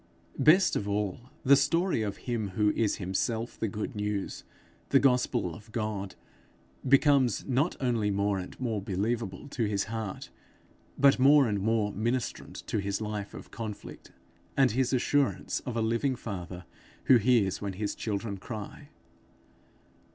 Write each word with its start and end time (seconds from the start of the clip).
Best 0.39 0.75
of 0.75 0.89
all, 0.89 1.29
the 1.43 1.55
story 1.55 2.01
of 2.01 2.17
him 2.25 2.47
who 2.57 2.71
is 2.71 2.95
himself 2.95 3.55
the 3.59 3.67
good 3.67 3.95
news, 3.95 4.43
the 4.89 4.97
gospel 4.99 5.53
of 5.53 5.71
God, 5.71 6.15
becomes 6.87 7.45
not 7.45 7.75
only 7.79 8.09
more 8.09 8.39
and 8.39 8.59
more 8.59 8.81
believable 8.81 9.47
to 9.49 9.65
his 9.65 9.83
heart, 9.83 10.31
but 10.97 11.19
more 11.19 11.47
and 11.47 11.59
more 11.61 11.91
ministrant 11.93 12.65
to 12.65 12.79
his 12.79 12.99
life 12.99 13.35
of 13.35 13.51
conflict, 13.51 14.11
and 14.57 14.71
his 14.71 14.91
assurance 14.91 15.59
of 15.67 15.77
a 15.77 15.83
living 15.83 16.15
father 16.15 16.65
who 17.03 17.17
hears 17.17 17.61
when 17.61 17.73
his 17.73 17.93
children 17.93 18.37
cry. 18.37 18.89